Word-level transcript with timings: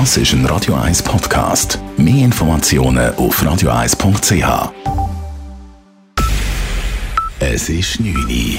Das 0.00 0.16
ist 0.16 0.32
ein 0.32 0.44
Radio 0.46 0.74
1 0.74 1.04
Podcast. 1.04 1.78
Mehr 1.96 2.24
Informationen 2.24 3.14
auf 3.14 3.40
radio1.ch. 3.40 4.72
Es 7.38 7.68
ist 7.68 8.00
9 8.00 8.12
Uhr. 8.16 8.58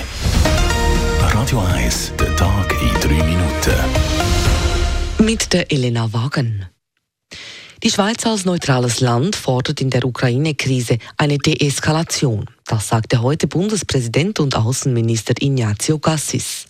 Radio 1.34 1.60
1, 1.74 2.14
der 2.18 2.34
Tag 2.38 2.74
in 2.82 3.02
3 3.02 3.24
Minuten. 3.26 3.76
Mit 5.26 5.52
der 5.52 5.70
Elena 5.74 6.14
Wagen. 6.14 6.68
Die 7.84 7.90
Schweiz 7.90 8.26
als 8.26 8.46
neutrales 8.46 9.02
Land 9.02 9.36
fordert 9.36 9.82
in 9.82 9.90
der 9.90 10.06
Ukraine-Krise 10.06 11.00
eine 11.18 11.38
Deeskalation. 11.38 12.46
Das 12.68 12.88
sagte 12.88 13.22
heute 13.22 13.46
Bundespräsident 13.46 14.40
und 14.40 14.56
Außenminister 14.56 15.36
Ignazio 15.40 16.00
Cassis. 16.00 16.66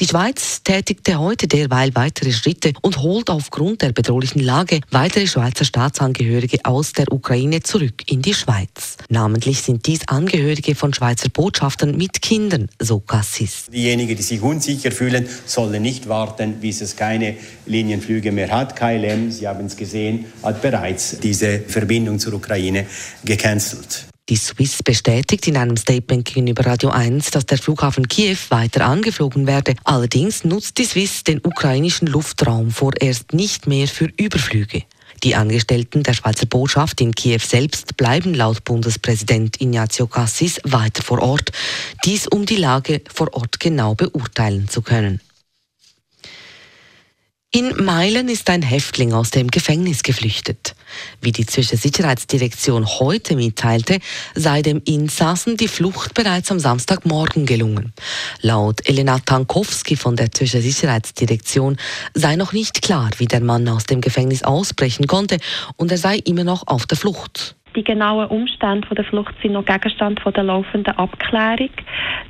Die 0.00 0.06
Schweiz 0.06 0.62
tätigte 0.64 1.18
heute 1.18 1.46
derweil 1.46 1.94
weitere 1.94 2.32
Schritte 2.32 2.72
und 2.80 3.02
holt 3.02 3.28
aufgrund 3.28 3.82
der 3.82 3.92
bedrohlichen 3.92 4.40
Lage 4.42 4.80
weitere 4.90 5.26
Schweizer 5.26 5.66
Staatsangehörige 5.66 6.60
aus 6.64 6.94
der 6.94 7.12
Ukraine 7.12 7.62
zurück 7.62 8.10
in 8.10 8.22
die 8.22 8.32
Schweiz. 8.32 8.96
Namentlich 9.10 9.60
sind 9.60 9.86
dies 9.86 10.08
Angehörige 10.08 10.74
von 10.74 10.94
Schweizer 10.94 11.28
Botschaftern 11.28 11.98
mit 11.98 12.22
Kindern, 12.22 12.70
so 12.80 13.00
Cassis. 13.00 13.66
Diejenigen, 13.70 14.16
die 14.16 14.22
sich 14.22 14.40
unsicher 14.40 14.90
fühlen, 14.90 15.28
sollen 15.44 15.82
nicht 15.82 16.08
warten, 16.08 16.60
bis 16.60 16.80
es 16.80 16.96
keine 16.96 17.36
Linienflüge 17.66 18.32
mehr 18.32 18.50
hat. 18.50 18.74
KLM, 18.74 19.30
Sie 19.30 19.46
haben 19.46 19.66
es 19.66 19.76
gesehen, 19.76 20.24
hat 20.42 20.62
bereits 20.62 21.20
diese 21.20 21.60
Verbindung 21.60 22.18
zur 22.18 22.32
Ukraine 22.32 22.86
gecancelt. 23.22 24.06
Die 24.28 24.34
Swiss 24.34 24.82
bestätigt 24.82 25.46
in 25.46 25.56
einem 25.56 25.76
Statement 25.76 26.24
gegenüber 26.24 26.66
Radio 26.66 26.90
1, 26.90 27.30
dass 27.30 27.46
der 27.46 27.58
Flughafen 27.58 28.08
Kiew 28.08 28.36
weiter 28.48 28.84
angeflogen 28.84 29.46
werde. 29.46 29.76
Allerdings 29.84 30.42
nutzt 30.42 30.78
die 30.78 30.84
Swiss 30.84 31.22
den 31.22 31.40
ukrainischen 31.44 32.08
Luftraum 32.08 32.72
vorerst 32.72 33.34
nicht 33.34 33.68
mehr 33.68 33.86
für 33.86 34.10
Überflüge. 34.16 34.82
Die 35.22 35.36
Angestellten 35.36 36.02
der 36.02 36.14
Schweizer 36.14 36.46
Botschaft 36.46 37.00
in 37.00 37.14
Kiew 37.14 37.38
selbst 37.38 37.96
bleiben 37.96 38.34
laut 38.34 38.64
Bundespräsident 38.64 39.60
Ignazio 39.60 40.08
Cassis 40.08 40.60
weiter 40.64 41.04
vor 41.04 41.22
Ort, 41.22 41.52
dies 42.04 42.26
um 42.26 42.46
die 42.46 42.56
Lage 42.56 43.02
vor 43.08 43.32
Ort 43.32 43.60
genau 43.60 43.94
beurteilen 43.94 44.68
zu 44.68 44.82
können. 44.82 45.20
In 47.56 47.72
Meilen 47.82 48.28
ist 48.28 48.50
ein 48.50 48.60
Häftling 48.60 49.14
aus 49.14 49.30
dem 49.30 49.48
Gefängnis 49.48 50.02
geflüchtet. 50.02 50.74
Wie 51.22 51.32
die 51.32 51.46
Zürcher 51.46 51.78
Sicherheitsdirektion 51.78 52.84
heute 52.84 53.34
mitteilte, 53.34 53.98
sei 54.34 54.60
dem 54.60 54.82
Insassen 54.84 55.56
die 55.56 55.66
Flucht 55.66 56.12
bereits 56.12 56.52
am 56.52 56.58
Samstagmorgen 56.58 57.46
gelungen. 57.46 57.94
Laut 58.42 58.86
Elena 58.86 59.20
Tankowski 59.20 59.96
von 59.96 60.16
der 60.16 60.32
Zürcher 60.32 60.60
Sicherheitsdirektion 60.60 61.78
sei 62.12 62.36
noch 62.36 62.52
nicht 62.52 62.82
klar, 62.82 63.08
wie 63.16 63.26
der 63.26 63.40
Mann 63.40 63.66
aus 63.68 63.86
dem 63.86 64.02
Gefängnis 64.02 64.42
ausbrechen 64.42 65.06
konnte 65.06 65.38
und 65.76 65.90
er 65.90 65.96
sei 65.96 66.18
immer 66.26 66.44
noch 66.44 66.66
auf 66.66 66.84
der 66.84 66.98
Flucht. 66.98 67.56
Die 67.74 67.84
genauen 67.84 68.28
Umstände 68.28 68.86
der 68.94 69.04
Flucht 69.04 69.34
sind 69.40 69.52
noch 69.52 69.64
Gegenstand 69.64 70.20
der 70.26 70.42
laufenden 70.42 70.94
Abklärung. 70.98 71.70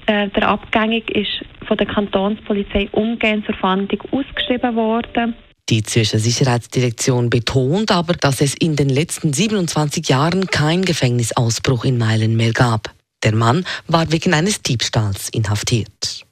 Äh, 0.06 0.28
der 0.28 0.48
Abgängig 0.48 1.10
ist 1.10 1.44
von 1.66 1.76
der 1.76 1.86
Kantonspolizei 1.86 2.88
umgehend 2.92 3.46
zur 3.46 3.54
Fahndung 3.56 4.00
ausgeschrieben 4.10 4.74
worden. 4.76 5.34
Die 5.68 5.82
Zürcher 5.82 6.20
Sicherheitsdirektion 6.20 7.28
betont 7.28 7.90
aber, 7.90 8.14
dass 8.14 8.40
es 8.40 8.54
in 8.54 8.76
den 8.76 8.88
letzten 8.88 9.32
27 9.32 10.08
Jahren 10.08 10.46
keinen 10.46 10.84
Gefängnisausbruch 10.84 11.84
in 11.84 11.98
Meilen 11.98 12.36
mehr 12.36 12.52
gab. 12.52 12.92
Der 13.24 13.34
Mann 13.34 13.64
war 13.88 14.12
wegen 14.12 14.32
eines 14.32 14.62
Diebstahls 14.62 15.28
inhaftiert. 15.30 16.24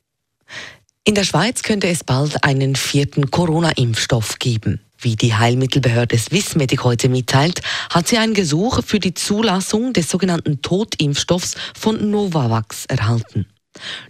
In 1.03 1.17
der 1.17 1.25
Schweiz 1.25 1.63
könnte 1.63 1.89
es 1.89 2.05
bald 2.05 2.45
einen 2.45 2.77
vierten 2.77 3.31
Corona-Impfstoff 3.31 4.39
geben. 4.39 4.81
Wie 4.99 5.17
die 5.17 5.35
Heilmittelbehörde 5.35 6.17
Swissmedic 6.17 6.85
heute 6.85 7.09
mitteilt, 7.09 7.61
hat 7.91 8.09
sie 8.09 8.19
ein 8.19 8.33
Gesuch 8.35 8.83
für 8.85 9.01
die 9.01 9.15
Zulassung 9.15 9.93
des 9.93 10.09
sogenannten 10.09 10.63
Totimpfstoffs 10.63 11.57
von 11.79 12.11
Novavax 12.11 12.87
erhalten. 12.87 13.47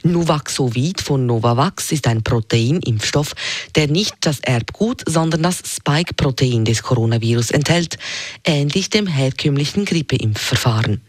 Nuvaxovid 0.03 1.01
von 1.01 1.27
Novavax 1.27 1.93
ist 1.93 2.07
ein 2.07 2.23
Proteinimpfstoff, 2.23 3.35
der 3.75 3.89
nicht 3.89 4.15
das 4.21 4.41
Erbgut, 4.41 5.03
sondern 5.07 5.43
das 5.43 5.63
Spike-Protein 5.65 6.65
des 6.65 6.83
Coronavirus 6.83 7.51
enthält, 7.51 7.99
ähnlich 8.45 8.91
dem 8.91 9.07
herkömmlichen 9.07 9.85
Grippeimpfverfahren. 9.85 11.01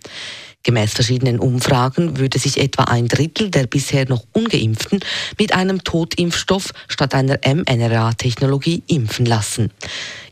Gemäß 0.65 0.93
verschiedenen 0.93 1.39
Umfragen 1.39 2.17
würde 2.17 2.39
sich 2.39 2.59
etwa 2.59 2.85
ein 2.85 3.07
Drittel 3.07 3.51
der 3.51 3.67
bisher 3.67 4.09
noch 4.09 4.25
ungeimpften 4.33 4.99
mit 5.37 5.53
einem 5.53 5.83
Totimpfstoff 5.83 6.71
statt 6.87 7.13
einer 7.13 7.37
mRNA-Technologie 7.45 8.81
impfen 8.87 9.27
lassen. 9.27 9.69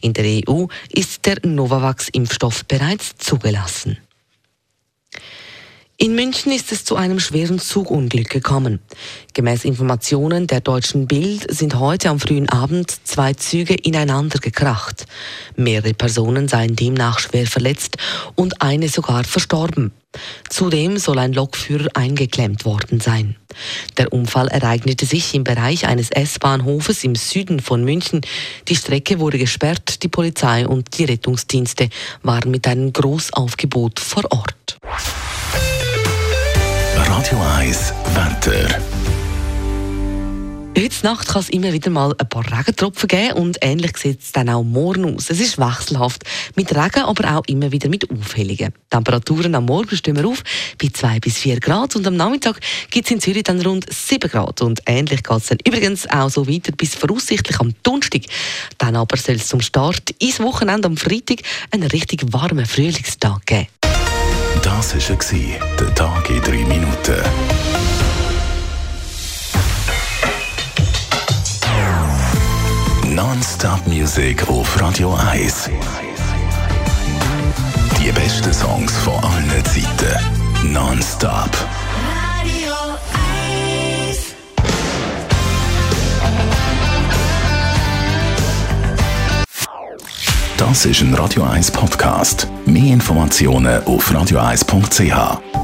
In 0.02 0.14
der 0.14 0.26
EU 0.50 0.66
ist 0.90 1.28
der 1.28 1.38
Novavax-Impfstoff 1.46 2.66
bereits 2.66 3.16
zugelassen. 3.20 4.00
In 6.04 6.16
München 6.16 6.52
ist 6.52 6.74
es 6.74 6.84
zu 6.84 6.98
einem 6.98 7.22
schweren 7.22 7.60
Zugunglück 7.60 8.30
gekommen. 8.30 8.80
Gemäß 9.34 9.64
Informationen 9.64 10.48
der 10.48 10.60
deutschen 10.60 11.08
Bild 11.08 11.50
sind 11.50 11.80
heute 11.80 12.10
am 12.10 12.20
frühen 12.20 12.50
Abend 12.50 12.94
zwei 13.06 13.32
Züge 13.36 13.74
ineinander 13.74 14.40
gekracht. 14.40 15.06
Mehrere 15.56 15.94
Personen 15.94 16.50
seien 16.50 16.76
demnach 16.76 17.20
schwer 17.20 17.48
verletzt 17.48 17.96
und 18.36 18.62
eine 18.62 18.90
sogar 18.90 19.24
verstorben. 19.24 19.94
Zudem 20.50 20.98
soll 20.98 21.20
ein 21.20 21.32
Lokführer 21.32 21.88
eingeklemmt 21.94 22.66
worden 22.66 23.00
sein. 23.00 23.38
Der 23.96 24.12
Unfall 24.12 24.50
ereignete 24.50 25.06
sich 25.06 25.34
im 25.34 25.46
Bereich 25.46 25.88
eines 25.88 26.12
S-Bahnhofes 26.12 27.06
im 27.06 27.16
Süden 27.16 27.62
von 27.62 27.82
München. 27.86 28.20
Die 28.68 28.76
Strecke 28.76 29.22
wurde 29.22 29.38
gesperrt, 29.38 30.04
die 30.04 30.10
Polizei 30.10 30.68
und 30.68 30.98
die 30.98 31.06
Rettungsdienste 31.06 31.88
waren 32.24 32.52
mit 32.52 32.68
einem 32.68 32.92
Großaufgebot 32.92 34.02
vor 34.02 34.30
Ort. 34.34 34.80
Radio 37.24 37.40
1 37.58 37.94
Wetter. 38.16 38.82
Heute 40.78 41.06
Nacht 41.06 41.30
kann 41.30 41.42
es 41.42 41.50
immer 41.52 41.72
wieder 41.72 41.90
mal 41.90 42.14
ein 42.18 42.28
paar 42.28 42.44
Regentropfen 42.52 43.08
geben 43.08 43.34
und 43.36 43.58
ähnlich 43.62 43.96
sieht 43.96 44.22
es 44.22 44.34
dann 44.34 44.50
auch 44.50 44.64
morgen 44.64 45.16
aus. 45.16 45.30
Es 45.30 45.40
ist 45.40 45.58
wechselhaft, 45.58 46.26
mit 46.58 46.76
Regen, 46.76 47.04
aber 47.04 47.38
auch 47.38 47.44
immer 47.48 47.72
wieder 47.72 47.88
mit 47.88 48.12
Aufhellungen. 48.12 48.74
Temperaturen 48.90 49.56
am 49.56 49.68
Morgen 49.68 49.96
stehen 49.96 50.18
wir 50.18 50.28
auf 50.28 50.44
bei 50.82 50.90
2 50.90 51.22
bis 51.22 51.38
4 51.38 51.62
Grad 51.62 51.96
und 51.96 52.06
am 52.06 52.18
Nachmittag 52.18 52.60
gibt 52.92 53.06
es 53.06 53.12
in 53.12 53.22
Zürich 53.22 53.44
dann 53.44 53.62
rund 53.62 53.86
7 53.90 54.30
Grad. 54.30 54.62
Und 54.62 54.82
ähnlich 54.86 55.24
geht 55.24 55.38
es 55.38 55.46
dann 55.46 55.60
übrigens 55.66 56.10
auch 56.10 56.30
so 56.30 56.46
weiter 56.46 56.74
bis 56.74 56.94
voraussichtlich 56.94 57.58
am 57.58 57.74
Donnerstag. 57.84 58.24
Dann 58.80 58.98
aber 58.98 59.16
soll 59.16 59.36
es 59.36 59.48
zum 59.48 59.62
Start 59.62 60.10
ins 60.20 60.42
Wochenende 60.42 60.90
am 60.90 60.98
Freitag 60.98 61.38
einen 61.72 61.88
richtig 61.88 62.34
warmen 62.34 62.66
Frühlingstag 62.66 63.46
geben. 63.46 63.68
Das 64.64 64.96
war 64.96 65.18
der 65.78 65.96
Tag 65.96 66.30
in 66.30 66.42
3 66.42 66.53
Minuten. 67.04 67.24
Non-Stop 73.14 73.86
Music 73.88 74.48
auf 74.50 74.80
Radio 74.80 75.16
1. 75.32 75.70
Die 78.00 78.12
besten 78.12 78.54
Songs 78.54 78.96
von 78.98 79.14
allen 79.24 79.66
Zeiten. 79.66 80.72
Non-Stop. 80.72 81.50
Radio 82.40 82.74
1. 84.08 84.36
Das 90.58 90.86
ist 90.86 91.02
ein 91.02 91.14
Radio 91.16 91.44
1 91.44 91.72
Podcast. 91.72 92.48
Mehr 92.66 92.94
Informationen 92.94 93.84
auf 93.84 94.10
radio1.ch. 94.12 95.63